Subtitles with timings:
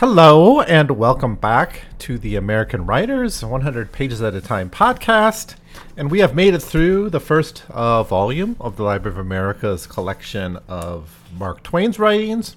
[0.00, 5.56] Hello, and welcome back to the American Writers 100 Pages at a Time podcast.
[5.96, 9.86] And we have made it through the first uh, volume of the Library of America's
[9.86, 12.56] collection of Mark Twain's writings.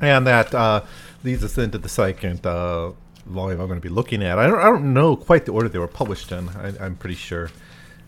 [0.00, 0.84] And that uh,
[1.24, 2.92] leads us into the second uh,
[3.26, 4.38] volume I'm going to be looking at.
[4.38, 6.48] I don't, I don't know quite the order they were published in.
[6.50, 7.50] I, I'm pretty sure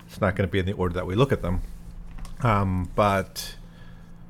[0.07, 1.63] it's not going to be in the order that we look at them.
[2.45, 3.57] Um, but,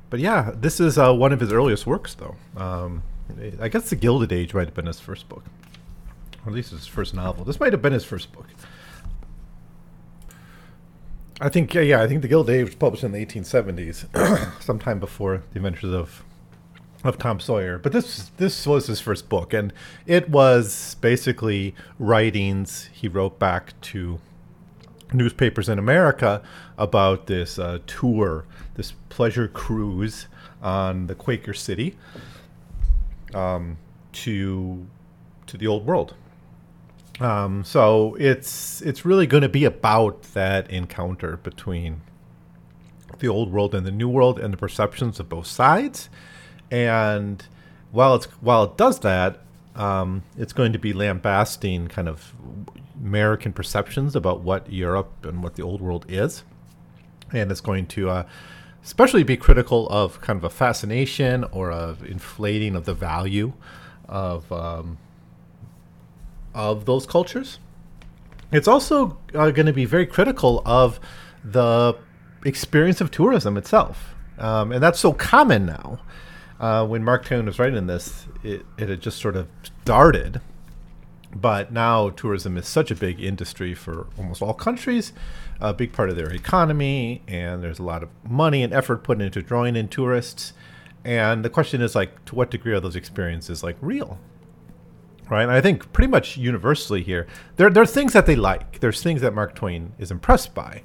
[0.09, 2.35] but yeah, this is uh, one of his earliest works, though.
[2.57, 3.03] Um,
[3.59, 5.43] I guess The Gilded Age might have been his first book,
[6.45, 7.43] or at least his first novel.
[7.43, 8.47] This might have been his first book.
[11.41, 15.43] I think, yeah, I think The Gilded Age was published in the 1870s, sometime before
[15.51, 16.23] The Adventures of
[17.03, 17.77] of Tom Sawyer.
[17.77, 19.71] But this this was his first book, and
[20.07, 24.19] it was basically writings he wrote back to
[25.13, 26.41] newspapers in America
[26.77, 30.27] about this uh, tour, this pleasure cruise
[30.63, 31.95] on the Quaker City
[33.33, 33.77] um,
[34.13, 34.85] to
[35.47, 36.15] to the old world.
[37.19, 42.01] Um, so it's it's really going to be about that encounter between
[43.19, 46.09] the old world and the new world and the perceptions of both sides.
[46.69, 47.45] And
[47.91, 49.39] while it's while it does that,
[49.75, 52.33] um, it's going to be lambasting kind of
[53.01, 56.43] American perceptions about what Europe and what the old world is,
[57.31, 58.25] and it's going to uh,
[58.85, 63.51] especially be critical of kind of a fascination or of inflating of the value
[64.07, 64.99] of um,
[66.53, 67.59] of those cultures.
[68.51, 70.99] It's also uh, going to be very critical of
[71.43, 71.97] the
[72.45, 75.99] experience of tourism itself, um, and that's so common now.
[76.57, 80.39] Uh, when Mark Twain was writing this, it, it had just sort of started,
[81.35, 85.11] but now tourism is such a big industry for almost all countries,
[85.59, 89.21] a big part of their economy, and there's a lot of money and effort put
[89.21, 90.53] into drawing in tourists.
[91.03, 94.17] And the question is like, to what degree are those experiences like real?
[95.29, 98.79] Right, and I think pretty much universally here, there, there are things that they like.
[98.79, 100.83] There's things that Mark Twain is impressed by,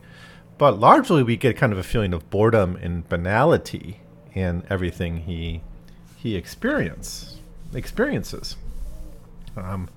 [0.57, 4.01] but largely we get kind of a feeling of boredom and banality
[4.35, 5.63] in everything he
[6.17, 7.39] he experience
[7.75, 8.57] experiences.
[9.57, 9.89] Um,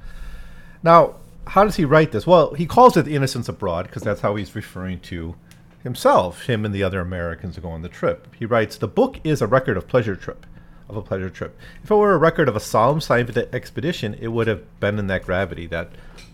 [0.83, 1.15] now,
[1.47, 2.27] how does he write this?
[2.27, 5.35] Well, he calls it Innocents Abroad because that's how he's referring to
[5.81, 8.27] himself, him and the other Americans who go on the trip.
[8.37, 10.45] He writes, "The book is a record of pleasure trip."
[10.89, 11.57] Of a pleasure trip.
[11.83, 15.07] If it were a record of a solemn scientific expedition, it would have been in
[15.07, 15.89] that gravity, that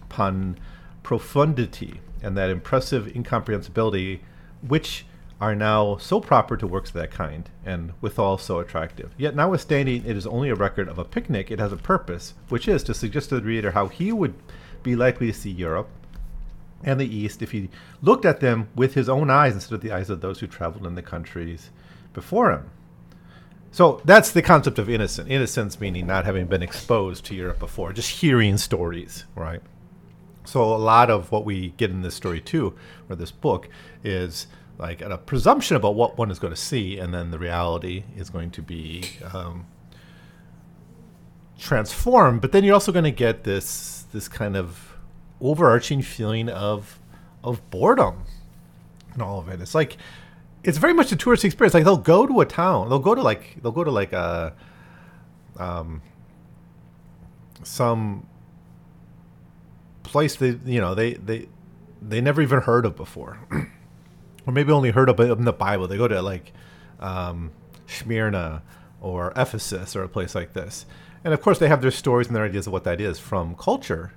[0.10, 0.58] pun
[1.04, 4.20] profundity, and that impressive incomprehensibility,
[4.68, 5.06] which
[5.42, 9.14] are now so proper to works of that kind, and withal so attractive.
[9.18, 12.68] Yet, notwithstanding it is only a record of a picnic, it has a purpose, which
[12.68, 14.34] is to suggest to the reader how he would
[14.84, 15.90] be likely to see Europe
[16.84, 17.70] and the East if he
[18.02, 20.86] looked at them with his own eyes instead of the eyes of those who traveled
[20.86, 21.70] in the countries
[22.14, 22.70] before him.
[23.72, 25.30] So that's the concept of innocent.
[25.30, 29.62] Innocence meaning not having been exposed to Europe before, just hearing stories, right?
[30.46, 32.74] So a lot of what we get in this story too,
[33.10, 33.70] or this book,
[34.04, 34.48] is
[34.80, 38.30] like a presumption about what one is going to see, and then the reality is
[38.30, 39.04] going to be
[39.34, 39.68] um,
[41.60, 42.40] transformed.
[42.40, 44.98] But then you're also going to get this this kind of
[45.42, 47.00] overarching feeling of
[47.44, 48.24] of boredom
[49.14, 49.62] and all of it.
[49.62, 49.98] It's like
[50.64, 51.74] it's very much a tourist experience.
[51.74, 54.54] Like they'll go to a town, they'll go to like they'll go to like a
[55.58, 56.02] um
[57.64, 58.26] some
[60.04, 61.50] place they you know they they
[62.02, 63.40] they never even heard of before.
[64.46, 65.88] or maybe only heard of it in the Bible.
[65.88, 66.54] They go to like
[67.00, 67.52] um,
[67.88, 68.62] Smyrna
[69.02, 70.86] or Ephesus or a place like this.
[71.24, 73.56] And of course, they have their stories and their ideas of what that is from
[73.56, 74.14] culture.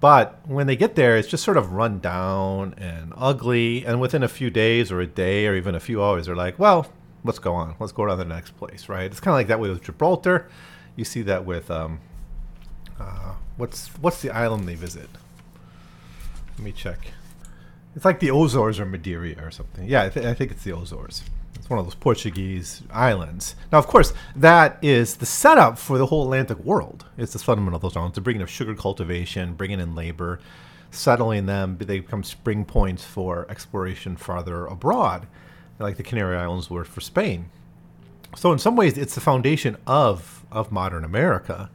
[0.00, 3.86] But when they get there, it's just sort of run down and ugly.
[3.86, 6.58] And within a few days or a day or even a few hours, they're like,
[6.58, 6.86] well,
[7.24, 7.74] let's go on.
[7.80, 9.06] Let's go to the next place, right?
[9.06, 10.48] It's kind of like that way with Gibraltar.
[10.96, 12.00] You see that with um,
[13.00, 15.08] uh, what's what's the island they visit?
[16.56, 17.12] Let me check.
[17.94, 19.88] It's like the Azores or Madeira or something.
[19.88, 21.22] Yeah, I, th- I think it's the Azores.
[21.54, 23.54] It's one of those Portuguese islands.
[23.72, 27.06] Now, of course, that is the setup for the whole Atlantic world.
[27.16, 30.40] It's the fundamental of those islands, the bringing of sugar cultivation, bringing in labor,
[30.90, 31.78] settling them.
[31.78, 35.26] They become spring points for exploration farther abroad,
[35.78, 37.48] like the Canary Islands were for Spain.
[38.36, 41.70] So, in some ways, it's the foundation of of modern America.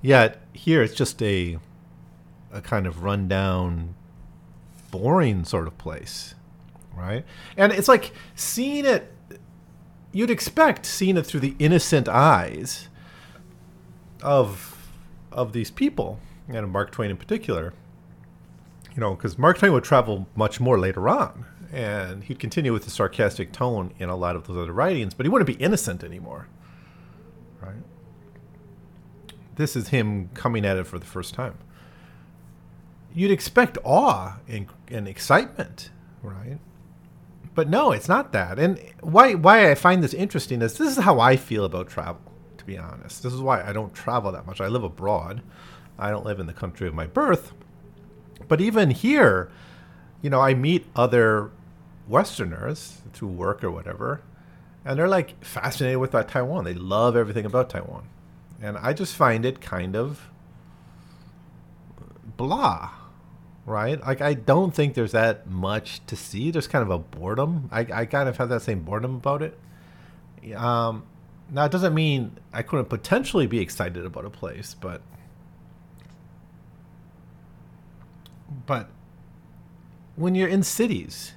[0.00, 1.58] Yet here, it's just a
[2.52, 3.96] a kind of rundown
[4.90, 6.34] boring sort of place,
[6.94, 7.24] right?
[7.56, 9.12] And it's like seeing it.
[10.12, 12.88] You'd expect seeing it through the innocent eyes
[14.22, 14.88] of
[15.32, 16.18] of these people,
[16.48, 17.74] and Mark Twain in particular.
[18.94, 22.84] You know, because Mark Twain would travel much more later on, and he'd continue with
[22.84, 26.02] the sarcastic tone in a lot of those other writings, but he wouldn't be innocent
[26.02, 26.48] anymore,
[27.60, 27.74] right?
[29.56, 31.58] This is him coming at it for the first time.
[33.16, 35.88] You'd expect awe and, and excitement,
[36.22, 36.58] right?
[37.54, 38.58] But no, it's not that.
[38.58, 42.20] And why why I find this interesting is this is how I feel about travel,
[42.58, 43.22] to be honest.
[43.22, 44.60] This is why I don't travel that much.
[44.60, 45.40] I live abroad.
[45.98, 47.54] I don't live in the country of my birth.
[48.48, 49.50] But even here,
[50.20, 51.52] you know, I meet other
[52.06, 54.20] Westerners through work or whatever,
[54.84, 56.64] and they're like fascinated with that Taiwan.
[56.64, 58.10] They love everything about Taiwan.
[58.60, 60.28] And I just find it kind of
[62.36, 62.90] blah
[63.66, 64.00] right?
[64.00, 66.50] Like I don't think there's that much to see.
[66.50, 67.68] There's kind of a boredom.
[67.72, 69.58] I, I kind of have that same boredom about it.
[70.54, 71.04] Um,
[71.50, 75.02] now it doesn't mean I couldn't potentially be excited about a place, but
[78.66, 78.88] but
[80.14, 81.32] when you're in cities,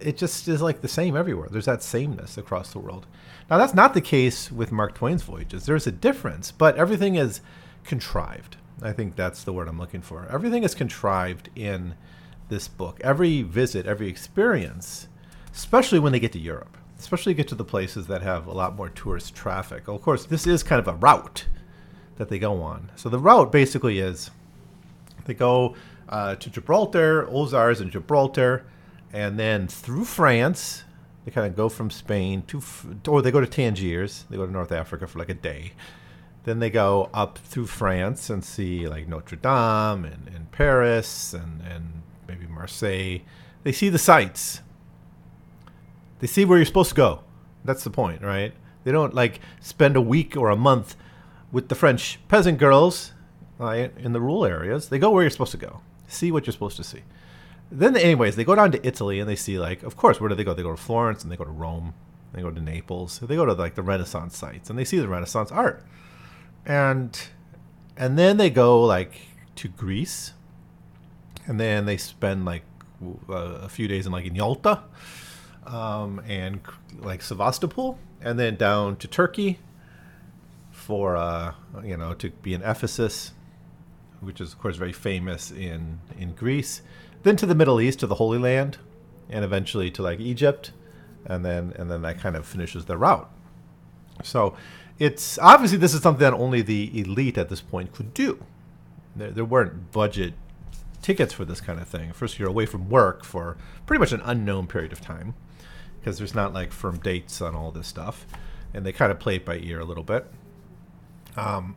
[0.00, 1.48] it just is like the same everywhere.
[1.50, 3.06] There's that sameness across the world.
[3.48, 5.66] Now that's not the case with Mark Twain's voyages.
[5.66, 7.40] There's a difference, but everything is
[7.84, 10.26] contrived I think that's the word I'm looking for.
[10.30, 11.94] Everything is contrived in
[12.48, 13.00] this book.
[13.02, 15.08] Every visit, every experience,
[15.54, 18.76] especially when they get to Europe, especially get to the places that have a lot
[18.76, 19.88] more tourist traffic.
[19.88, 21.46] Of course, this is kind of a route
[22.16, 22.90] that they go on.
[22.96, 24.30] So the route basically is
[25.24, 25.74] they go
[26.08, 28.66] uh, to Gibraltar, Azores and Gibraltar,
[29.12, 30.84] and then through France.
[31.24, 32.62] They kind of go from Spain to,
[33.08, 34.26] or they go to Tangiers.
[34.30, 35.72] They go to North Africa for like a day
[36.46, 41.60] then they go up through France and see like Notre Dame and, and Paris and,
[41.60, 43.18] and maybe Marseille.
[43.64, 44.60] They see the sights.
[46.20, 47.24] They see where you're supposed to go.
[47.64, 48.54] That's the point, right?
[48.84, 50.94] They don't like spend a week or a month
[51.50, 53.10] with the French peasant girls
[53.58, 54.88] right, in the rural areas.
[54.88, 55.80] They go where you're supposed to go.
[56.06, 57.02] See what you're supposed to see.
[57.72, 60.36] Then, anyways, they go down to Italy and they see like, of course, where do
[60.36, 60.54] they go?
[60.54, 61.92] They go to Florence and they go to Rome.
[62.32, 63.18] They go to Naples.
[63.18, 65.84] They go to like the Renaissance sites and they see the Renaissance art
[66.66, 67.28] and
[67.96, 69.12] and then they go like
[69.56, 70.32] to Greece,
[71.46, 72.64] and then they spend like
[73.28, 74.82] a few days in like in Yalta,
[75.66, 76.60] um, and
[76.98, 79.58] like Sevastopol, and then down to Turkey
[80.70, 83.32] for uh, you know to be in Ephesus,
[84.20, 86.82] which is of course very famous in in Greece.
[87.22, 88.78] Then to the Middle East, to the Holy Land,
[89.30, 90.72] and eventually to like Egypt,
[91.24, 93.30] and then and then that kind of finishes their route.
[94.22, 94.56] So
[94.98, 98.44] it's obviously this is something that only the elite at this point could do.
[99.14, 100.34] There, there weren't budget
[101.02, 102.12] tickets for this kind of thing.
[102.12, 103.56] First, you're away from work for
[103.86, 105.34] pretty much an unknown period of time
[106.00, 108.26] because there's not like firm dates on all this stuff,
[108.72, 110.26] and they kind of play it by ear a little bit.
[111.36, 111.76] Um,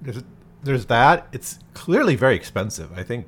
[0.00, 0.22] there's
[0.62, 1.26] there's that.
[1.32, 2.96] It's clearly very expensive.
[2.96, 3.26] I think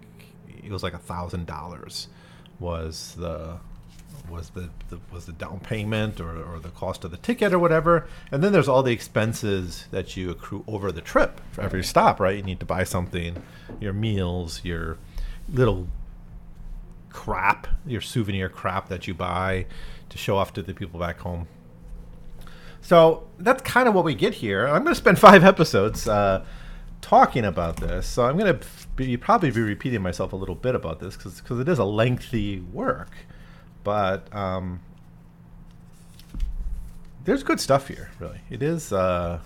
[0.48, 2.08] it was like a thousand dollars
[2.60, 3.58] was the
[4.28, 7.58] was the, the, was the down payment or, or the cost of the ticket or
[7.58, 8.06] whatever.
[8.30, 12.20] And then there's all the expenses that you accrue over the trip for every stop
[12.20, 12.36] right?
[12.36, 13.42] You need to buy something
[13.80, 14.98] your meals your
[15.48, 15.88] little
[17.10, 19.66] crap your souvenir crap that you buy
[20.08, 21.46] to show off to the people back home.
[22.80, 24.66] So that's kind of what we get here.
[24.66, 26.44] I'm going to spend five episodes uh,
[27.00, 28.06] talking about this.
[28.06, 31.58] So i'm going to be, probably be repeating myself a little bit about this because
[31.58, 33.10] it is a lengthy work
[33.84, 34.80] but um,
[37.24, 38.10] there's good stuff here.
[38.18, 39.40] Really, it is uh,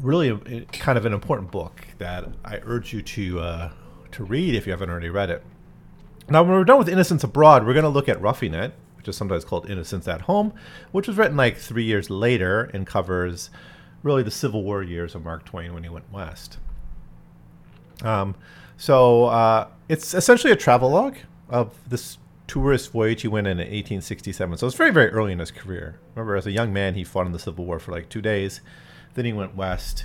[0.00, 3.70] really a, kind of an important book that I urge you to uh,
[4.12, 5.44] to read if you haven't already read it.
[6.28, 9.08] Now, when we're done with Innocents Abroad, we're going to look at Roughing It, which
[9.08, 10.52] is sometimes called Innocents at Home,
[10.92, 13.50] which was written like three years later and covers
[14.02, 16.58] really the Civil War years of Mark Twain when he went west.
[18.02, 18.34] Um,
[18.76, 21.16] so uh, it's essentially a travelogue
[21.48, 22.18] of this
[22.52, 24.58] tourist voyage he went in in 1867.
[24.58, 25.98] So it's very, very early in his career.
[26.14, 28.60] Remember, as a young man, he fought in the Civil War for like two days.
[29.14, 30.04] Then he went west.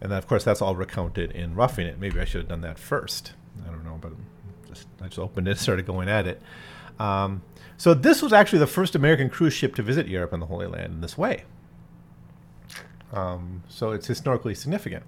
[0.00, 2.00] And then, of course, that's all recounted in Roughing It.
[2.00, 3.34] Maybe I should have done that first.
[3.64, 4.10] I don't know, but
[4.66, 6.42] just, I just opened it and started going at it.
[6.98, 7.42] Um,
[7.76, 10.66] so this was actually the first American cruise ship to visit Europe and the Holy
[10.66, 11.44] Land in this way.
[13.12, 15.04] Um, so it's historically significant.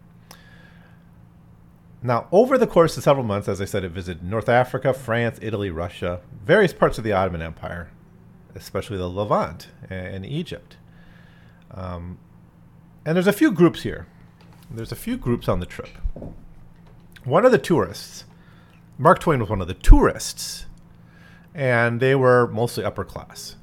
[2.03, 5.39] Now, over the course of several months, as I said, it visited North Africa, France,
[5.43, 7.91] Italy, Russia, various parts of the Ottoman Empire,
[8.55, 10.77] especially the Levant and Egypt.
[11.71, 12.19] Um,
[13.05, 14.07] and there's a few groups here.
[14.71, 15.91] There's a few groups on the trip.
[17.25, 18.25] One of the tourists
[18.99, 20.65] Mark Twain was one of the tourists,
[21.55, 23.57] and they were mostly upper class.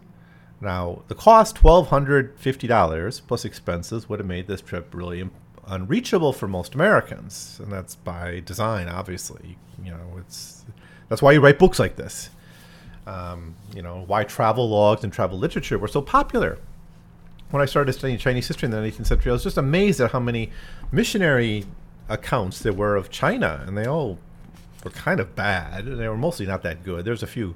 [0.61, 5.27] Now, the cost, $1,250 plus expenses, would have made this trip really
[5.67, 7.59] unreachable for most Americans.
[7.61, 9.57] And that's by design, obviously.
[9.83, 10.65] You know, it's
[11.09, 12.29] that's why you write books like this.
[13.05, 16.57] Um, you know, why travel logs and travel literature were so popular.
[17.51, 20.11] When I started studying Chinese history in the 19th century, I was just amazed at
[20.11, 20.49] how many
[20.91, 21.65] missionary
[22.09, 24.17] accounts there were of China, and they all
[24.83, 25.85] were kind of bad.
[25.85, 27.05] They were mostly not that good.
[27.05, 27.55] There's a few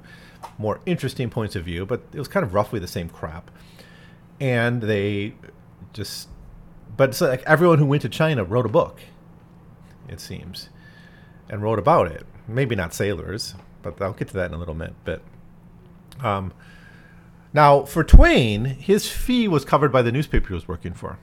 [0.56, 3.50] more interesting points of view, but it was kind of roughly the same crap.
[4.40, 5.34] And they
[5.92, 6.28] just,
[6.98, 9.00] but it's like everyone who went to China wrote a book,
[10.08, 10.68] it seems,
[11.48, 12.26] and wrote about it.
[12.46, 14.94] Maybe not sailors, but I'll get to that in a little bit.
[15.04, 15.22] But
[16.20, 16.52] um,
[17.54, 21.18] now for Twain, his fee was covered by the newspaper he was working for,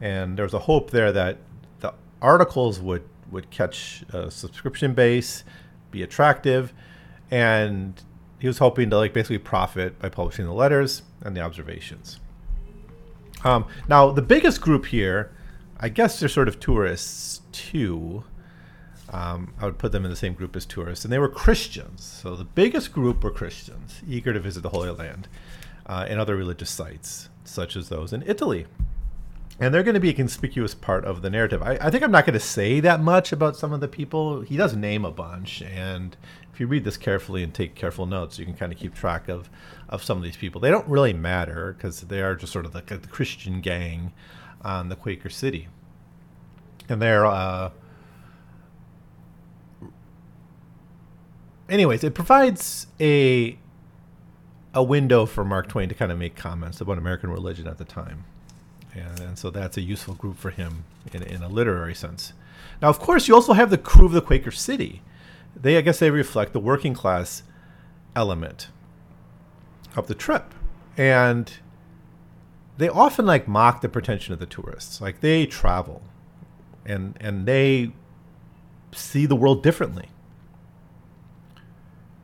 [0.00, 1.38] and there was a hope there that
[1.80, 3.02] the articles would
[3.32, 5.42] would catch a subscription base,
[5.90, 6.72] be attractive,
[7.32, 8.00] and
[8.38, 12.20] he was hoping to like basically profit by publishing the letters and the observations.
[13.44, 15.32] Um, now, the biggest group here,
[15.78, 18.24] I guess they're sort of tourists too.
[19.12, 22.04] Um, I would put them in the same group as tourists, and they were Christians.
[22.04, 25.26] So the biggest group were Christians, eager to visit the Holy Land
[25.86, 28.66] uh, and other religious sites, such as those in Italy.
[29.58, 31.62] And they're going to be a conspicuous part of the narrative.
[31.62, 34.42] I, I think I'm not going to say that much about some of the people.
[34.42, 36.16] He does name a bunch, and
[36.52, 39.28] if you read this carefully and take careful notes, you can kind of keep track
[39.28, 39.50] of,
[39.90, 40.60] of some of these people.
[40.60, 42.80] They don't really matter because they are just sort of the,
[43.10, 44.12] Christian gang
[44.62, 45.68] on the Quaker City.
[46.88, 47.70] And they're, uh,
[51.68, 53.58] anyways, it provides a
[54.72, 57.84] a window for Mark Twain to kind of make comments about American religion at the
[57.84, 58.24] time.
[58.94, 62.34] And, and so that's a useful group for him in, in a literary sense.
[62.80, 65.02] Now, of course, you also have the crew of the Quaker City
[65.54, 67.42] they I guess they reflect the working class
[68.14, 68.68] element
[69.96, 70.54] of the trip.
[70.96, 71.52] And
[72.78, 75.00] they often like mock the pretension of the tourists.
[75.00, 76.02] Like they travel
[76.84, 77.92] and and they
[78.92, 80.08] see the world differently.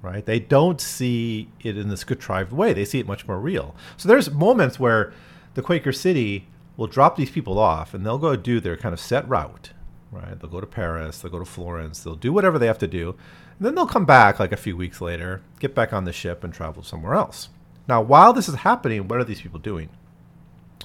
[0.03, 0.25] Right?
[0.25, 2.73] They don't see it in this contrived way.
[2.73, 3.75] They see it much more real.
[3.97, 5.13] So there's moments where
[5.55, 6.47] the Quaker City
[6.77, 9.73] will drop these people off and they'll go do their kind of set route
[10.17, 10.39] right?
[10.39, 13.11] They'll go to Paris, they'll go to Florence, they'll do whatever they have to do.
[13.59, 16.45] And then they'll come back like a few weeks later, get back on the ship
[16.45, 17.49] and travel somewhere else.
[17.89, 19.89] Now, while this is happening, what are these people doing?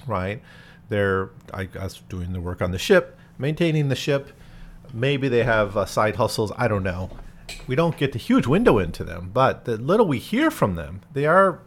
[0.06, 0.42] Right?
[0.90, 4.32] They're, I guess, doing the work on the ship, maintaining the ship.
[4.94, 6.52] Maybe they have uh, side hustles.
[6.58, 7.10] I don't know.
[7.68, 11.02] We don't get a huge window into them, but the little we hear from them,
[11.14, 11.60] they are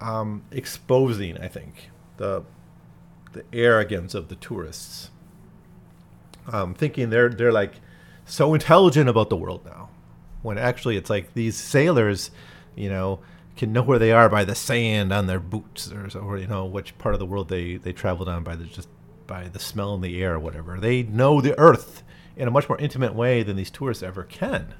[0.00, 2.44] um, exposing, I think, the
[3.32, 5.10] the arrogance of the tourists
[6.50, 7.74] um, thinking they're they're like
[8.24, 9.90] so intelligent about the world now,
[10.42, 12.30] when actually it's like these sailors,
[12.74, 13.20] you know,
[13.56, 16.64] can know where they are by the sand on their boots, or, or you know
[16.64, 18.88] which part of the world they they traveled on by the just
[19.26, 20.78] by the smell in the air or whatever.
[20.78, 22.02] They know the earth
[22.36, 24.74] in a much more intimate way than these tourists ever can.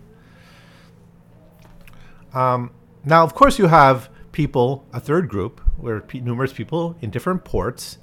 [2.34, 2.70] Um,
[3.04, 7.98] now, of course, you have people, a third group, where numerous people in different ports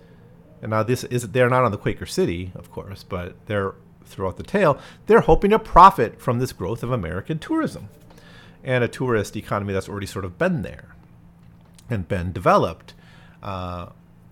[0.61, 4.37] and now this is they're not on the Quaker City, of course, but they're throughout
[4.37, 4.79] the tale.
[5.05, 7.89] They're hoping to profit from this growth of American tourism
[8.63, 10.95] and a tourist economy that's already sort of been there
[11.89, 12.93] and been developed.
[13.41, 13.87] Uh,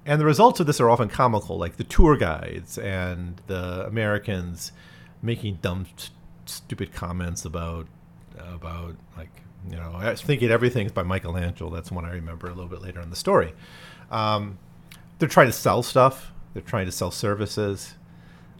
[0.05, 4.71] and the results of this are often comical, like the tour guides and the Americans
[5.21, 6.11] making dumb, st-
[6.45, 7.87] stupid comments about
[8.37, 11.73] about like you know, I was thinking everything's by Michelangelo.
[11.73, 13.53] That's one I remember a little bit later in the story.
[14.09, 14.59] Um,
[15.19, 16.31] they're trying to sell stuff.
[16.53, 17.95] They're trying to sell services,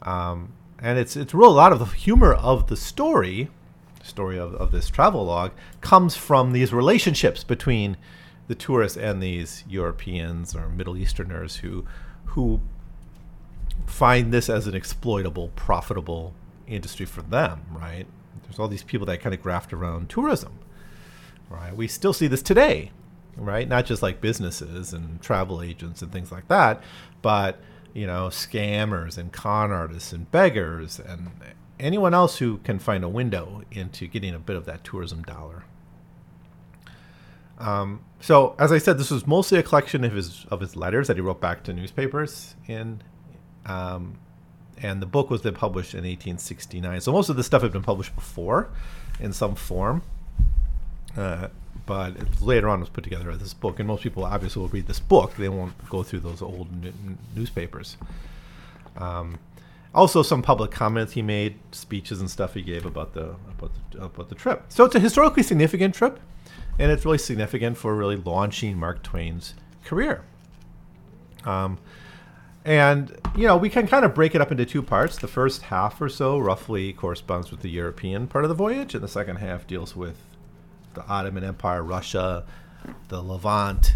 [0.02, 1.50] um, and it's it's real.
[1.50, 3.50] A lot of the humor of the story,
[4.08, 7.98] story of, of this travel log, comes from these relationships between
[8.48, 11.86] the tourists and these Europeans or Middle Easterners who
[12.26, 12.62] who
[13.86, 16.34] find this as an exploitable, profitable
[16.68, 17.66] industry for them.
[17.72, 18.06] Right?
[18.44, 20.60] There's all these people that kind of graft around tourism.
[21.50, 21.76] Right?
[21.76, 22.92] We still see this today
[23.38, 23.68] right?
[23.68, 26.82] Not just like businesses and travel agents and things like that,
[27.22, 27.60] but
[27.94, 31.30] you know, scammers and con artists and beggars and
[31.80, 35.64] anyone else who can find a window into getting a bit of that tourism dollar.
[37.60, 41.08] Um, so, as I said, this was mostly a collection of his of his letters
[41.08, 43.02] that he wrote back to newspapers in,
[43.66, 44.20] um,
[44.82, 47.02] and the book was then published in 1869.
[47.02, 48.70] So most of the stuff had been published before,
[49.20, 50.04] in some form.
[51.16, 51.48] Uh,
[51.86, 54.88] but later on was put together as this book, and most people obviously will read
[54.88, 55.36] this book.
[55.36, 57.98] They won't go through those old n- newspapers.
[58.98, 59.40] Um,
[59.98, 64.04] also some public comments he made, speeches and stuff he gave about the about the,
[64.04, 64.64] about the trip.
[64.70, 66.20] So it's a historically significant trip,
[66.78, 70.24] and it's really significant for really launching Mark Twain's career.
[71.46, 71.80] Um,
[72.64, 75.18] and you know we can kind of break it up into two parts.
[75.18, 79.04] The first half or so roughly corresponds with the European part of the voyage, and
[79.04, 80.18] the second half deals with
[80.94, 82.46] the Ottoman Empire, Russia,
[83.08, 83.96] the Levant,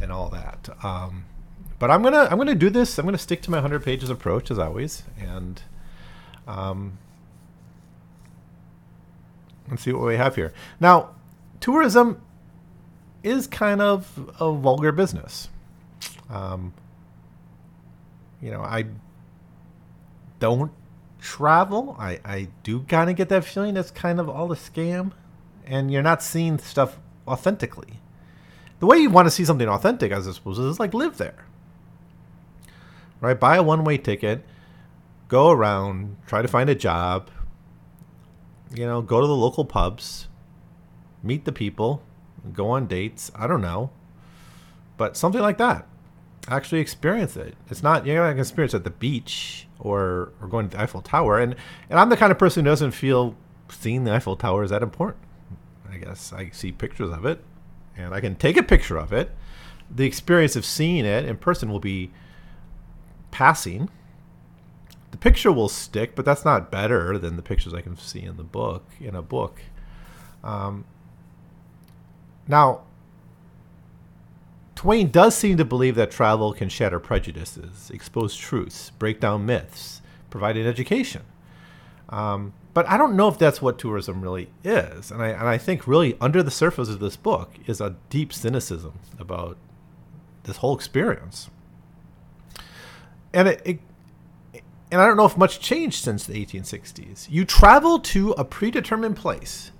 [0.00, 0.68] and all that.
[0.82, 1.26] Um,
[1.78, 2.98] but I'm gonna I'm gonna do this.
[2.98, 5.62] I'm gonna stick to my 100 pages approach as always, and
[6.46, 6.98] um,
[9.70, 10.52] let's see what we have here.
[10.80, 11.10] Now,
[11.60, 12.20] tourism
[13.22, 15.48] is kind of a vulgar business.
[16.30, 16.72] Um,
[18.40, 18.84] you know, I
[20.38, 20.72] don't
[21.20, 21.96] travel.
[21.98, 25.12] I, I do kind of get that feeling it's kind of all a scam,
[25.66, 28.00] and you're not seeing stuff authentically.
[28.80, 31.44] The way you want to see something authentic, I suppose, is like live there.
[33.20, 33.38] Right?
[33.38, 34.44] Buy a one way ticket,
[35.28, 37.30] go around, try to find a job,
[38.74, 40.28] you know, go to the local pubs,
[41.22, 42.02] meet the people,
[42.52, 43.30] go on dates.
[43.34, 43.90] I don't know.
[44.96, 45.86] But something like that
[46.50, 47.54] actually experience it.
[47.70, 50.82] It's not you're not gonna experience it at the beach or or going to the
[50.82, 51.38] Eiffel Tower.
[51.38, 51.54] And
[51.90, 53.34] and I'm the kind of person who doesn't feel
[53.68, 55.22] seeing the Eiffel Tower is that important.
[55.90, 57.42] I guess I see pictures of it,
[57.96, 59.30] and I can take a picture of it.
[59.90, 62.10] The experience of seeing it in person will be
[63.30, 63.90] passing.
[65.10, 68.36] The picture will stick, but that's not better than the pictures I can see in
[68.36, 69.60] the book in a book.
[70.44, 70.84] Um,
[72.46, 72.82] now,
[74.74, 80.02] Twain does seem to believe that travel can shatter prejudices, expose truths, break down myths,
[80.30, 81.22] provide an education.
[82.08, 85.10] Um, but I don't know if that's what tourism really is.
[85.10, 88.32] And I, and I think really under the surface of this book is a deep
[88.32, 89.56] cynicism about
[90.44, 91.50] this whole experience.
[93.32, 93.80] And it, it
[94.90, 97.26] and I don't know if much changed since the 1860s.
[97.30, 99.70] You travel to a predetermined place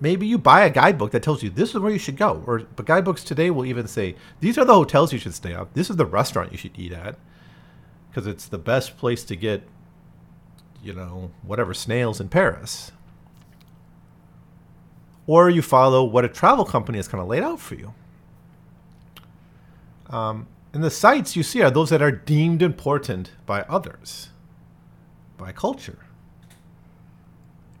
[0.00, 2.42] Maybe you buy a guidebook that tells you this is where you should go.
[2.46, 5.74] Or but guidebooks today will even say these are the hotels you should stay at.
[5.74, 7.16] This is the restaurant you should eat at
[8.08, 9.62] because it's the best place to get
[10.82, 12.92] you know whatever snails in Paris.
[15.26, 17.92] Or you follow what a travel company has kind of laid out for you.
[20.08, 24.28] Um, and the sites you see are those that are deemed important by others,
[25.36, 26.06] by culture.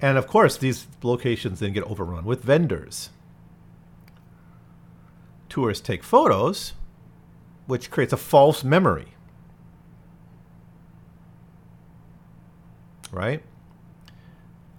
[0.00, 3.10] And of course, these locations then get overrun with vendors.
[5.48, 6.72] Tourists take photos,
[7.66, 9.14] which creates a false memory.
[13.12, 13.42] Right?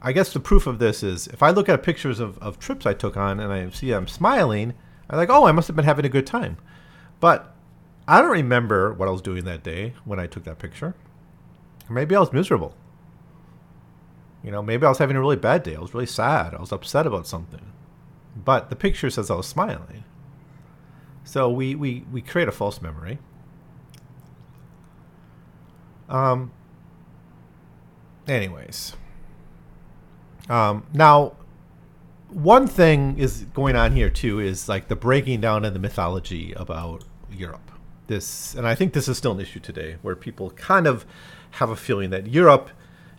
[0.01, 2.85] I guess the proof of this is if I look at pictures of, of trips
[2.85, 4.73] I took on and I see I'm smiling,
[5.09, 6.57] I'm like, oh, I must have been having a good time.
[7.19, 7.50] But
[8.11, 10.95] I don't remember what I was doing that day when I took that picture.
[11.89, 12.75] maybe I was miserable.
[14.43, 15.77] You know, maybe I was having a really bad day.
[15.77, 16.53] I was really sad.
[16.53, 17.71] I was upset about something.
[18.35, 20.03] But the picture says I was smiling.
[21.23, 23.17] So we, we, we create a false memory.
[26.09, 26.51] Um,
[28.27, 28.97] anyways.
[30.49, 31.37] Um, now,
[32.27, 36.51] one thing is going on here too is like the breaking down of the mythology
[36.57, 37.71] about Europe.
[38.11, 41.05] This, and I think this is still an issue today, where people kind of
[41.51, 42.69] have a feeling that Europe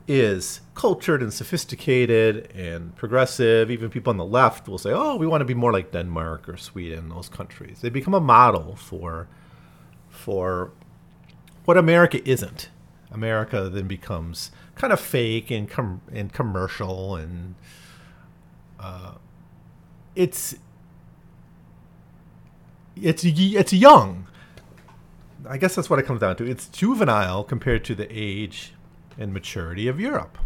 [0.06, 3.70] is cultured and sophisticated and progressive.
[3.70, 6.46] Even people on the left will say, "Oh, we want to be more like Denmark
[6.46, 9.28] or Sweden, those countries." They become a model for
[10.10, 10.72] for
[11.64, 12.68] what America isn't.
[13.10, 17.54] America then becomes kind of fake and com- and commercial and
[18.78, 19.14] uh,
[20.14, 20.54] it's
[22.96, 24.26] it's it's young.
[25.48, 26.48] I guess that's what it comes down to.
[26.48, 28.74] It's juvenile compared to the age
[29.18, 30.38] and maturity of Europe.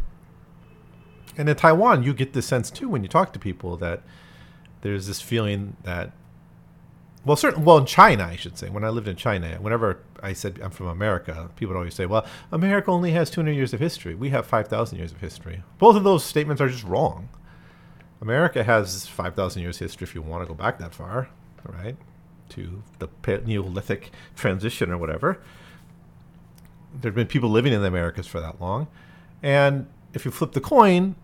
[1.37, 4.03] And in Taiwan, you get the sense too when you talk to people that
[4.81, 6.13] there's this feeling that,
[7.25, 10.33] well, certain, well, in China, I should say, when I lived in China, whenever I
[10.33, 13.81] said I'm from America, people would always say, well, America only has 200 years of
[13.81, 14.15] history.
[14.15, 15.63] We have 5,000 years of history.
[15.79, 17.29] Both of those statements are just wrong.
[18.21, 21.29] America has 5,000 years of history if you want to go back that far,
[21.65, 21.97] right?
[22.51, 23.09] To the
[23.45, 25.41] Neolithic transition or whatever
[27.01, 28.87] there've been people living in the Americas for that long.
[29.43, 31.17] And if you flip the coin,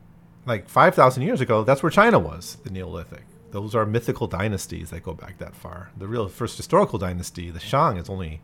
[0.46, 3.24] like 5,000 years ago, that's where China was, the Neolithic.
[3.50, 5.90] Those are mythical dynasties that go back that far.
[5.96, 8.40] The real first historical dynasty, the Shang, is only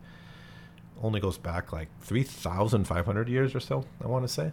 [1.01, 4.51] only goes back like 3,500 years or so, I want to say.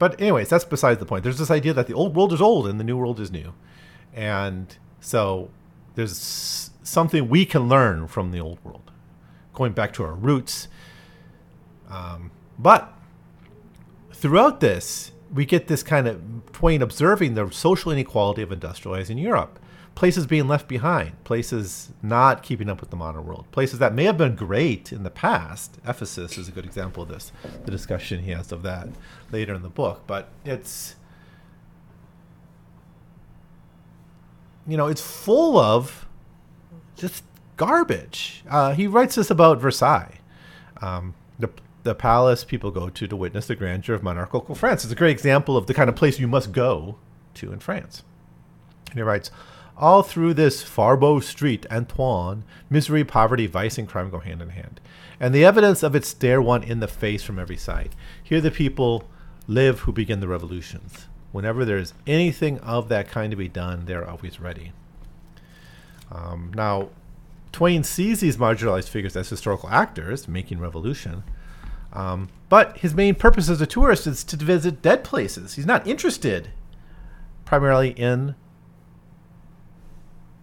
[0.00, 1.22] But anyways, that's besides the point.
[1.22, 3.54] There's this idea that the old world is old and the new world is new.
[4.12, 5.48] And so
[5.94, 8.90] there's something we can learn from the old world.
[9.52, 10.68] Going back to our roots,
[11.88, 12.92] um, But
[14.12, 16.22] throughout this, we get this kind of
[16.52, 19.58] Twain observing the social inequality of industrializing Europe.
[19.94, 24.04] Places being left behind, places not keeping up with the modern world, places that may
[24.04, 25.78] have been great in the past.
[25.86, 27.32] Ephesus is a good example of this,
[27.64, 28.88] the discussion he has of that
[29.32, 30.02] later in the book.
[30.06, 30.96] But it's,
[34.66, 36.05] you know, it's full of
[36.96, 37.24] just
[37.56, 38.44] garbage.
[38.48, 40.18] Uh, he writes this about Versailles.
[40.80, 41.50] Um, the,
[41.82, 44.84] the palace people go to to witness the grandeur of monarchical France.
[44.84, 46.96] It's a great example of the kind of place you must go
[47.34, 48.02] to in France.
[48.90, 49.30] And he writes,
[49.78, 54.80] all through this Faubourg Street, Antoine, misery, poverty, vice, and crime go hand in hand.
[55.20, 57.94] And the evidence of it stare one in the face from every side.
[58.22, 59.08] Here the people
[59.46, 61.06] live who begin the revolutions.
[61.32, 64.72] Whenever there's anything of that kind to be done, they're always ready.
[66.10, 66.90] Um, now,
[67.52, 71.24] Twain sees these marginalized figures as historical actors making revolution,
[71.92, 75.54] um, but his main purpose as a tourist is to visit dead places.
[75.54, 76.50] He's not interested
[77.44, 78.34] primarily in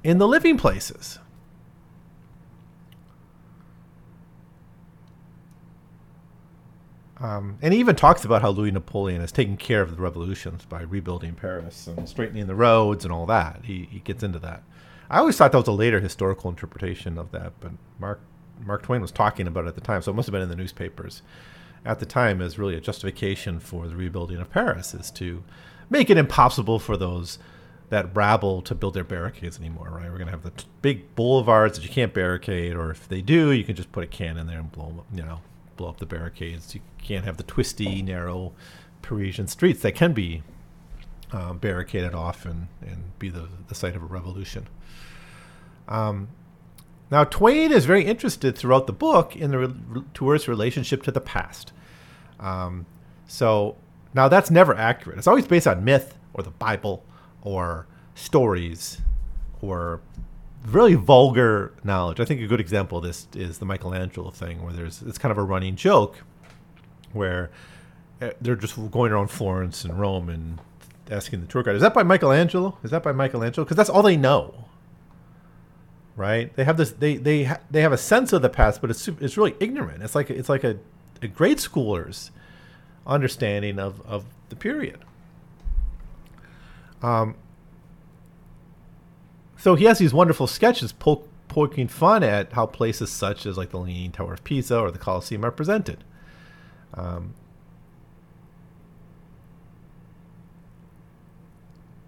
[0.03, 1.19] in the living places.
[7.23, 10.65] Um, and he even talks about how Louis Napoleon has taken care of the revolutions
[10.65, 13.61] by rebuilding Paris and straightening the roads and all that.
[13.63, 14.61] He, he gets into that.
[15.09, 18.21] I always thought that was a later historical interpretation of that, but Mark
[18.65, 20.49] Mark Twain was talking about it at the time, so it must have been in
[20.49, 21.21] the newspapers
[21.85, 25.43] at the time as really a justification for the rebuilding of Paris is to
[25.89, 27.39] make it impossible for those
[27.89, 30.09] that rabble to build their barricades anymore, right?
[30.09, 33.21] We're going to have the t- big boulevards that you can't barricade, or if they
[33.21, 35.41] do, you can just put a cannon there and blow them, you know,
[35.75, 36.73] blow up the barricades.
[36.73, 38.53] You can't have the twisty, narrow
[39.01, 40.41] Parisian streets that can be
[41.33, 44.67] um, barricaded off and, and be the, the site of a revolution.
[45.87, 46.29] Um,
[47.11, 51.73] now, Twain is very interested throughout the book in the re- relationship to the past.
[52.39, 52.85] Um,
[53.27, 53.75] so
[54.13, 55.17] now that's never accurate.
[55.17, 57.03] It's always based on myth or the Bible
[57.41, 59.01] or stories
[59.61, 60.01] or
[60.65, 62.19] really vulgar knowledge.
[62.19, 65.31] I think a good example of this is the Michelangelo thing, where there's it's kind
[65.31, 66.23] of a running joke
[67.11, 67.51] where
[68.21, 70.59] eh, they're just going around Florence and Rome and
[71.09, 72.77] asking the tour guide, "Is that by Michelangelo?
[72.83, 74.65] Is that by Michelangelo?" Because that's all they know,
[76.15, 76.55] right?
[76.55, 79.07] They have this they they ha- they have a sense of the past, but it's
[79.07, 80.03] it's really ignorant.
[80.03, 80.77] It's like it's like a,
[81.21, 82.31] a grade schooler's
[83.05, 84.99] understanding of of the period.
[87.01, 87.35] Um,
[89.57, 93.69] so he has these wonderful sketches po- poking fun at how places such as like
[93.69, 96.03] the Leaning Tower of Pisa or the Colosseum are presented.
[96.93, 97.33] Um,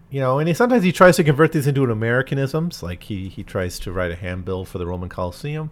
[0.10, 3.30] you know, and he, sometimes he tries to convert these into an Americanisms, like he
[3.30, 5.72] he tries to write a handbill for the Roman Colosseum.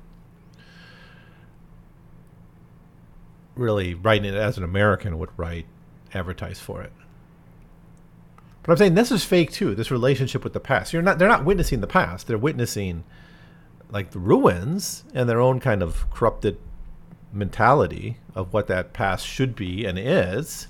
[3.55, 5.67] Really, writing it as an American would write,
[6.13, 6.91] advertise for it.
[8.63, 9.75] But I'm saying this is fake too.
[9.75, 10.93] This relationship with the past.
[10.93, 11.19] You're not.
[11.19, 12.27] They're not witnessing the past.
[12.27, 13.03] They're witnessing,
[13.91, 16.57] like the ruins and their own kind of corrupted
[17.31, 20.67] mentality of what that past should be and is.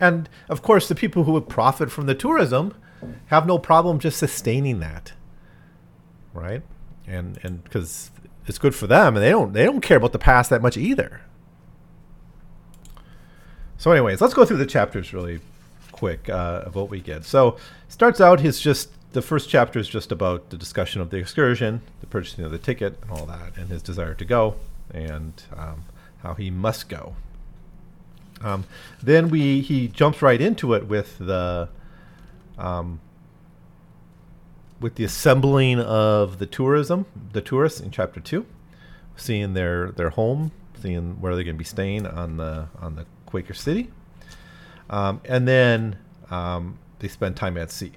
[0.00, 2.74] And of course, the people who would profit from the tourism
[3.26, 5.12] have no problem just sustaining that,
[6.32, 6.62] right?
[7.06, 8.10] And and because
[8.46, 10.76] it's good for them, and they don't they don't care about the past that much
[10.76, 11.22] either.
[13.76, 15.40] So, anyways, let's go through the chapters really
[15.92, 17.24] quick uh, of what we get.
[17.24, 17.56] So
[17.88, 21.80] starts out he's just the first chapter is just about the discussion of the excursion,
[22.00, 24.56] the purchasing of the ticket, and all that, and his desire to go,
[24.92, 25.84] and um,
[26.22, 27.16] how he must go.
[28.42, 28.64] Um,
[29.02, 31.68] then we he jumps right into it with the
[32.56, 33.00] um,
[34.80, 38.46] with the assembling of the tourism, the tourists in chapter two,
[39.16, 43.06] seeing their their home, seeing where they're going to be staying on the on the
[43.26, 43.90] Quaker City,
[44.90, 45.98] um, and then
[46.30, 47.92] um, they spend time at sea,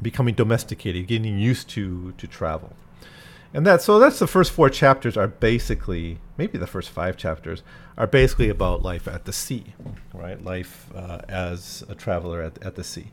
[0.00, 2.72] becoming domesticated, getting used to to travel.
[3.54, 7.62] And that so that's the first four chapters are basically maybe the first five chapters
[7.98, 9.74] are basically about life at the sea,
[10.14, 10.42] right?
[10.42, 13.08] Life uh, as a traveler at, at the sea.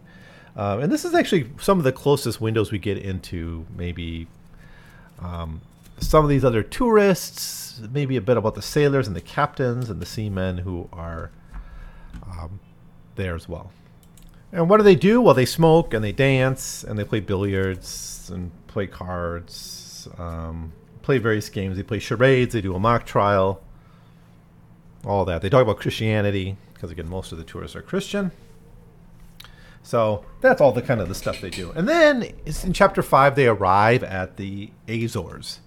[0.55, 4.27] Um, and this is actually some of the closest windows we get into maybe
[5.19, 5.61] um,
[5.99, 10.01] some of these other tourists, maybe a bit about the sailors and the captains and
[10.01, 11.31] the seamen who are
[12.25, 12.59] um,
[13.15, 13.71] there as well.
[14.51, 15.21] And what do they do?
[15.21, 19.78] Well, they smoke and they dance and they play billiards and play cards,
[20.17, 21.77] um, play various games.
[21.77, 22.53] They play charades.
[22.53, 23.61] They do a mock trial.
[25.05, 25.41] All that.
[25.41, 28.31] They talk about Christianity because again, most of the tourists are Christian.
[29.81, 31.71] So that's all the kind of the stuff they do.
[31.71, 35.61] And then in chapter five, they arrive at the Azores,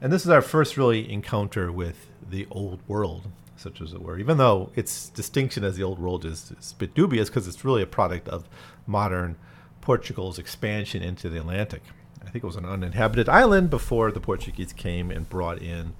[0.00, 3.28] and this is our first really encounter with the old world
[3.60, 4.18] such as it were.
[4.18, 7.64] Even though its distinction as the Old World is, is a bit dubious because it's
[7.64, 8.48] really a product of
[8.86, 9.36] modern
[9.82, 11.82] Portugal's expansion into the Atlantic.
[12.22, 15.94] I think it was an uninhabited island before the Portuguese came and brought in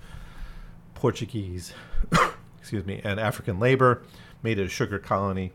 [0.95, 1.73] Portuguese,
[2.61, 4.03] excuse me, and African labor,
[4.43, 5.53] made it a sugar colony.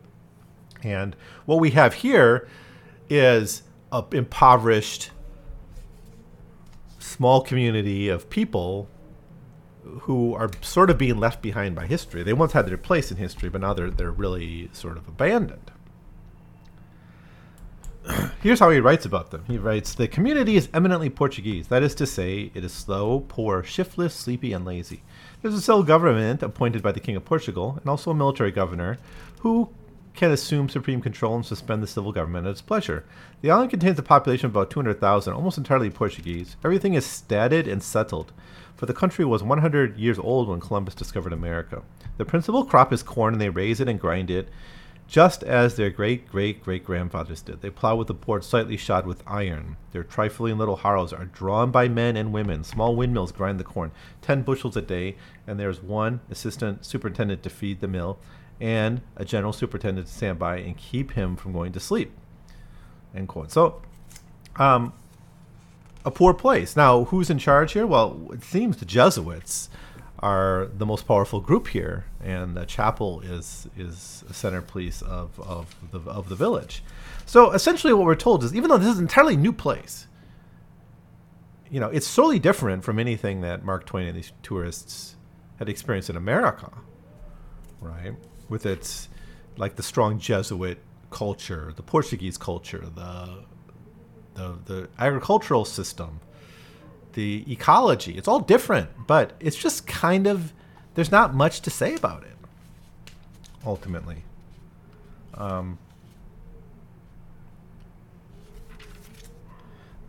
[0.83, 2.47] And what we have here
[3.09, 5.11] is a impoverished
[6.99, 8.89] small community of people
[10.01, 12.23] who are sort of being left behind by history.
[12.23, 15.71] They once had their place in history, but now they're they're really sort of abandoned.
[18.41, 19.43] Here's how he writes about them.
[19.47, 21.67] He writes, The community is eminently Portuguese.
[21.67, 25.01] That is to say, it is slow, poor, shiftless, sleepy, and lazy.
[25.41, 28.97] There's a civil government appointed by the King of Portugal, and also a military governor,
[29.39, 29.69] who
[30.13, 33.03] can assume supreme control and suspend the civil government at its pleasure.
[33.41, 36.55] The island contains a population of about 200,000, almost entirely Portuguese.
[36.63, 38.31] Everything is statted and settled,
[38.75, 41.81] for the country was 100 years old when Columbus discovered America.
[42.17, 44.49] The principal crop is corn, and they raise it and grind it
[45.07, 47.61] just as their great great great grandfathers did.
[47.61, 49.77] They plow with a board slightly shod with iron.
[49.91, 52.63] Their trifling little harrows are drawn by men and women.
[52.63, 53.91] Small windmills grind the corn,
[54.21, 55.15] ten bushels a day,
[55.45, 58.17] and there's one assistant superintendent to feed the mill,
[58.59, 62.11] and a general superintendent to stand by and keep him from going to sleep.
[63.15, 63.51] End quote.
[63.51, 63.81] So,
[64.57, 64.93] um,
[66.03, 66.75] a poor place.
[66.75, 67.87] Now, who's in charge here?
[67.87, 69.69] Well, it seems the Jesuits
[70.19, 75.75] are the most powerful group here, and the chapel is is a centerpiece of, of
[75.91, 76.83] the of the village.
[77.25, 80.07] So essentially, what we're told is, even though this is an entirely new place,
[81.69, 85.15] you know, it's totally different from anything that Mark Twain and these tourists
[85.57, 86.71] had experienced in America,
[87.81, 88.13] right?
[88.49, 89.09] With its
[89.57, 93.43] like the strong Jesuit culture, the Portuguese culture, the
[94.35, 96.19] the, the agricultural system,
[97.15, 98.13] the ecology.
[98.17, 100.53] It's all different, but it's just kind of
[100.93, 102.31] there's not much to say about it.
[103.65, 104.23] Ultimately,
[105.33, 105.79] um,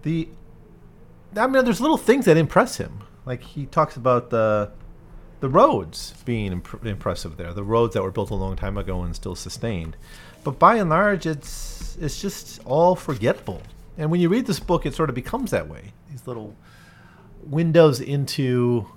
[0.03, 0.29] the
[1.37, 3.03] I mean, there's little things that impress him.
[3.25, 4.71] Like he talks about the
[5.40, 9.03] the roads being imp- impressive there, the roads that were built a long time ago
[9.03, 9.97] and still sustained.
[10.45, 13.62] But by and large, it's it's just all forgettable.
[13.99, 15.92] And when you read this book, it sort of becomes that way.
[16.11, 16.55] These little
[17.48, 18.88] windows into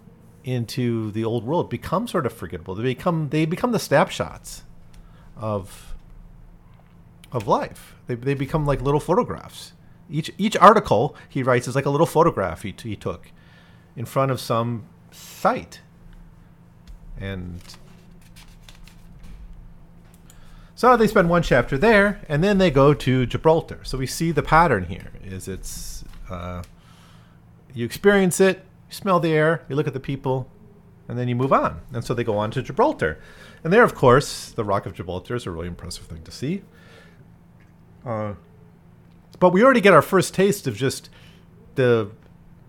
[0.44, 2.76] into the old world become sort of forgettable.
[2.76, 4.64] They become they become the snapshots
[5.36, 5.96] of
[7.32, 7.96] of life.
[8.08, 9.74] They, they become like little photographs.
[10.10, 13.32] Each each article he writes is like a little photograph he, he took
[13.96, 15.82] in front of some site.
[17.20, 17.60] And
[20.74, 23.82] so they spend one chapter there, and then they go to Gibraltar.
[23.84, 25.12] So we see the pattern here.
[25.22, 26.64] Is it's uh,
[27.74, 28.58] you experience it,
[28.90, 30.50] you smell the air, you look at the people,
[31.08, 31.82] and then you move on.
[31.92, 33.20] And so they go on to Gibraltar.
[33.64, 36.62] And there, of course, the Rock of Gibraltar is a really impressive thing to see.
[38.06, 38.34] Uh,
[39.40, 41.10] but we already get our first taste of just
[41.76, 42.12] the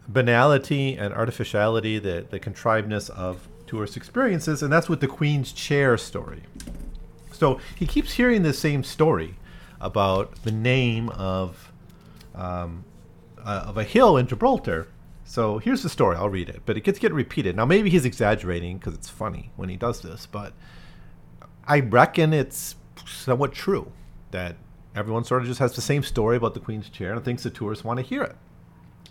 [0.08, 5.96] banality and artificiality, the, the contrivedness of tourist experiences, and that's with the Queen's Chair
[5.96, 6.42] story.
[7.32, 9.36] So he keeps hearing the same story
[9.80, 11.72] about the name of
[12.34, 12.84] um,
[13.50, 14.86] uh, of a hill in Gibraltar.
[15.24, 16.16] So here's the story.
[16.16, 17.56] I'll read it, but it gets get repeated.
[17.56, 20.52] Now maybe he's exaggerating because it's funny when he does this, but
[21.64, 23.90] I reckon it's somewhat true
[24.30, 24.54] that
[24.94, 27.50] everyone sort of just has the same story about the Queen's chair and thinks the
[27.50, 28.36] tourists want to hear it.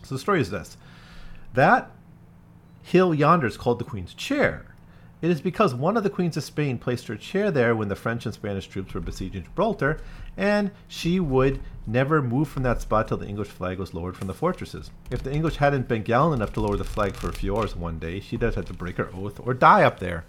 [0.04, 0.78] So the story is this:
[1.54, 1.92] that
[2.82, 4.69] hill yonder is called the Queen's chair.
[5.22, 7.96] It is because one of the queens of Spain placed her chair there when the
[7.96, 10.00] French and Spanish troops were besieging Gibraltar,
[10.38, 14.28] and she would never move from that spot till the English flag was lowered from
[14.28, 14.92] the fortresses.
[15.12, 17.76] If the English hadn't been gallant enough to lower the flag for a few hours
[17.76, 20.24] one day, she'd have had to break her oath or die up there.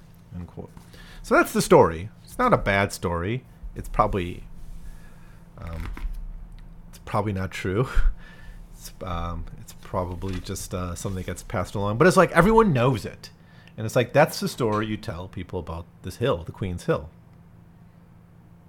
[1.22, 2.10] So that's the story.
[2.24, 3.44] It's not a bad story.
[3.76, 4.44] It's probably,
[5.58, 5.90] um,
[6.88, 7.88] it's probably not true.
[8.72, 11.98] It's, um, it's probably just uh, something that gets passed along.
[11.98, 13.28] But it's like everyone knows it
[13.80, 17.08] and it's like that's the story you tell people about this hill, the Queen's Hill.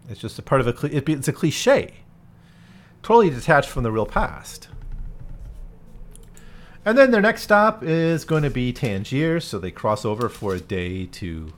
[0.07, 1.11] It's just a part of a.
[1.11, 1.95] It's a cliche,
[3.03, 4.69] totally detached from the real past.
[6.85, 10.55] And then their next stop is going to be Tangiers, so they cross over for
[10.55, 11.51] a day to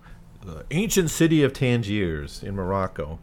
[0.44, 3.20] the ancient city of Tangiers in Morocco.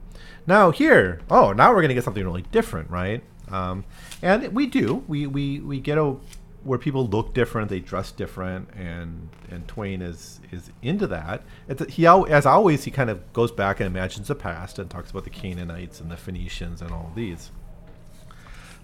[0.46, 3.24] Now here, oh, now we're going to get something really different, right?
[3.48, 3.84] Um,
[4.22, 5.02] and we do.
[5.08, 6.14] We we we get a
[6.62, 11.42] where people look different, they dress different, and and Twain is is into that.
[11.88, 15.24] He as always he kind of goes back and imagines the past and talks about
[15.24, 17.50] the Canaanites and the Phoenicians and all these.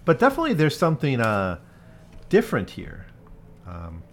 [0.05, 1.59] But definitely, there's something uh,
[2.29, 3.07] different here.
[3.65, 4.03] Um,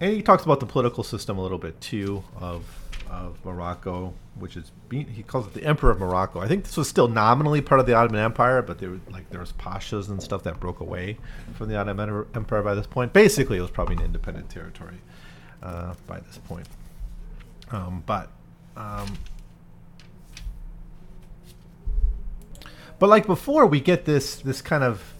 [0.00, 2.64] and he talks about the political system a little bit too of
[3.10, 6.40] of Morocco, which is he calls it the Emperor of Morocco.
[6.40, 9.28] I think this was still nominally part of the Ottoman Empire, but there were like
[9.30, 11.18] there was pashas and stuff that broke away
[11.54, 13.12] from the Ottoman Empire by this point.
[13.12, 14.98] Basically, it was probably an independent territory
[15.62, 16.66] uh, by this point.
[17.70, 18.30] Um, but
[18.76, 19.16] um,
[22.98, 25.14] but like before, we get this this kind of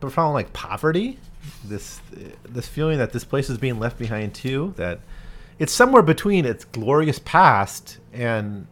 [0.00, 1.18] profound like poverty,
[1.64, 2.00] this
[2.44, 4.74] this feeling that this place is being left behind too.
[4.76, 5.00] That
[5.58, 8.66] it's somewhere between its glorious past and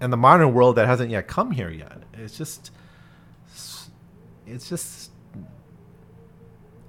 [0.00, 2.02] and the modern world that hasn't yet come here yet.
[2.14, 2.70] It's just
[4.46, 5.10] it's just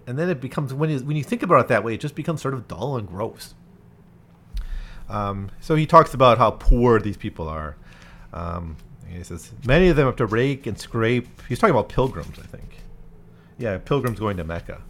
[0.07, 2.15] and then it becomes when you when you think about it that way, it just
[2.15, 3.55] becomes sort of dull and gross.
[5.09, 7.75] Um, so he talks about how poor these people are.
[8.33, 11.41] Um, he says many of them have to rake and scrape.
[11.47, 12.83] He's talking about pilgrims, I think.
[13.57, 14.81] Yeah, pilgrims going to Mecca,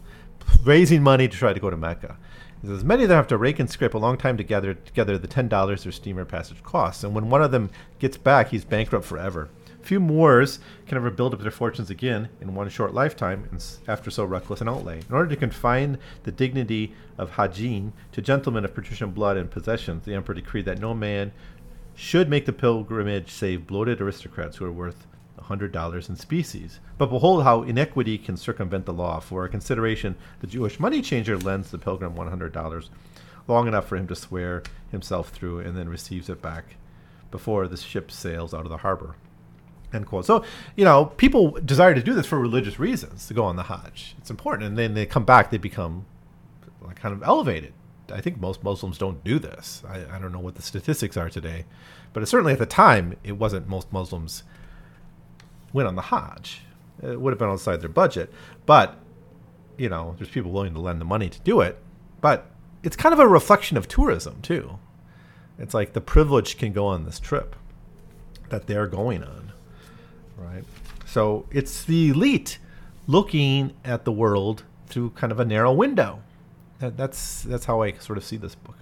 [0.63, 2.17] raising money to try to go to Mecca.
[2.65, 5.17] Says many of them have to rake and scrape a long time to gather together
[5.17, 8.65] the ten dollars their steamer passage costs, and when one of them gets back, he's
[8.65, 9.49] bankrupt forever.
[9.81, 13.47] Few Moors can ever build up their fortunes again in one short lifetime
[13.87, 15.01] after so reckless an outlay.
[15.07, 20.03] In order to confine the dignity of Hadji to gentlemen of patrician blood and possessions,
[20.03, 21.33] the emperor decreed that no man
[21.93, 25.05] should make the pilgrimage save bloated aristocrats who are worth
[25.37, 26.67] a hundred dollars in specie.
[26.97, 29.19] But behold how inequity can circumvent the law.
[29.19, 32.89] For a consideration, the Jewish money changer lends the pilgrim one hundred dollars,
[33.47, 36.75] long enough for him to swear himself through, and then receives it back
[37.31, 39.15] before the ship sails out of the harbor.
[39.93, 40.25] End quote.
[40.25, 40.43] So,
[40.75, 44.15] you know, people desire to do this for religious reasons to go on the Hajj.
[44.17, 44.67] It's important.
[44.67, 46.05] And then they come back, they become
[46.95, 47.73] kind of elevated.
[48.11, 49.83] I think most Muslims don't do this.
[49.87, 51.65] I, I don't know what the statistics are today,
[52.13, 54.43] but certainly at the time, it wasn't most Muslims
[55.75, 56.61] went on the Hajj.
[57.03, 58.31] It would have been outside their budget.
[58.65, 58.97] But,
[59.77, 61.77] you know, there's people willing to lend the money to do it.
[62.21, 62.49] But
[62.81, 64.79] it's kind of a reflection of tourism, too.
[65.59, 67.55] It's like the privilege can go on this trip
[68.49, 69.45] that they're going on
[70.37, 70.63] right?
[71.05, 72.59] So it's the elite
[73.07, 76.21] looking at the world through kind of a narrow window.
[76.79, 78.75] That's that's how I sort of see this book.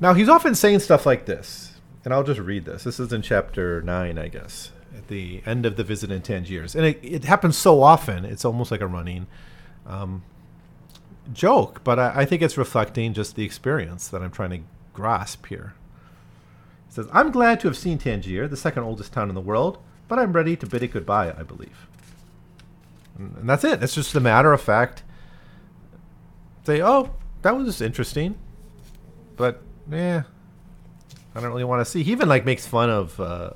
[0.00, 2.84] Now he's often saying stuff like this, and I'll just read this.
[2.84, 6.74] This is in chapter nine, I guess, at the end of the visit in Tangiers,
[6.74, 8.24] and it, it happens so often.
[8.24, 9.26] It's almost like a running
[9.86, 10.22] um,
[11.32, 14.60] joke, but I, I think it's reflecting just the experience that I'm trying to
[14.92, 15.74] grasp here.
[16.88, 19.78] He says, "I'm glad to have seen Tangier, the second oldest town in the world."
[20.08, 21.86] but I'm ready to bid it goodbye, I believe.
[23.16, 23.82] And that's it.
[23.82, 25.02] It's just a matter of fact.
[26.64, 27.10] Say, oh,
[27.42, 28.36] that was interesting,
[29.36, 30.22] but yeah,
[31.34, 32.02] I don't really want to see.
[32.02, 33.50] He even like makes fun of uh,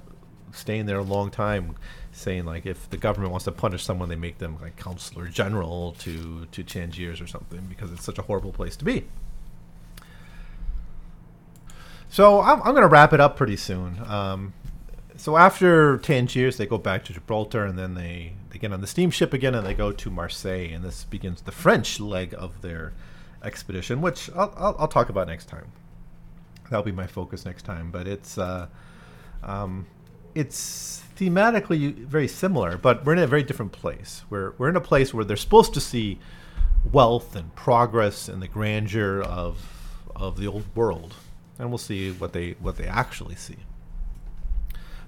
[0.53, 1.77] staying there a long time,
[2.13, 5.93] saying like if the government wants to punish someone, they make them like counselor general
[5.99, 9.05] to to Tangiers or something because it's such a horrible place to be.
[12.13, 13.99] So I'm, I'm going to wrap it up pretty soon.
[14.07, 14.53] Um,
[15.17, 18.87] so after Tangiers, they go back to Gibraltar, and then they, they get on the
[18.87, 22.93] steamship again, and they go to Marseille, and this begins the French leg of their
[23.43, 25.73] expedition, which I'll, I'll, I'll talk about next time.
[26.65, 27.91] That'll be my focus next time.
[27.91, 28.67] But it's uh,
[29.43, 29.87] um,
[30.35, 34.23] it's thematically very similar, but we're in a very different place.
[34.31, 36.19] We're we're in a place where they're supposed to see
[36.91, 41.15] wealth and progress and the grandeur of of the old world,
[41.59, 43.59] and we'll see what they what they actually see.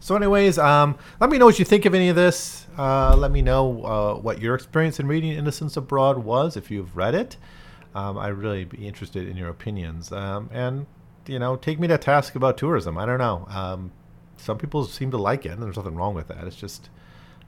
[0.05, 2.67] So, anyways, um, let me know what you think of any of this.
[2.77, 6.95] Uh, let me know uh, what your experience in reading Innocents Abroad was, if you've
[6.95, 7.39] read it.
[7.95, 10.13] Um, I'd really be interested in your opinions.
[10.13, 10.85] Um, and,
[11.27, 12.99] you know, take me to task about tourism.
[12.99, 13.49] I don't know.
[14.45, 16.45] Some people seem to like it, and there's nothing wrong with that.
[16.45, 16.91] It's just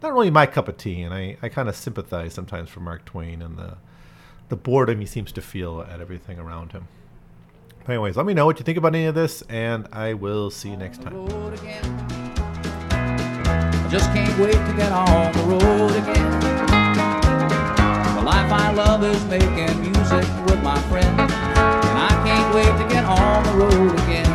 [0.02, 3.04] not really my cup of tea, and I, I kind of sympathize sometimes for Mark
[3.04, 3.76] Twain and the
[4.48, 6.88] the boredom he seems to feel at everything around him.
[7.80, 10.50] But anyways, let me know what you think about any of this, and I will
[10.50, 11.28] see you next time.
[13.90, 16.40] Just can't wait to get on the road again.
[18.16, 21.30] The life I love is making music with my and
[21.98, 24.25] I can't wait to get on the road again.